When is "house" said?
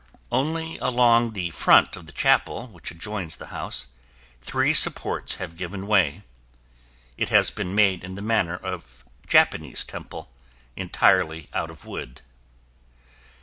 3.53-3.85